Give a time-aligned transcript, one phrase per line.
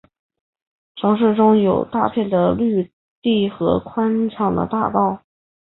[0.95, 5.21] 城市中有大片的绿地和宽阔的大道。